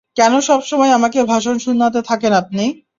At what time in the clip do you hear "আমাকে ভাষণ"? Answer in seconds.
0.91-1.55